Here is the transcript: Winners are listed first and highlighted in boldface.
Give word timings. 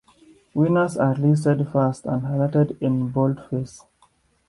Winners 0.55 0.97
are 0.97 1.13
listed 1.13 1.67
first 1.71 2.07
and 2.07 2.23
highlighted 2.23 2.75
in 2.81 3.09
boldface. 3.11 3.83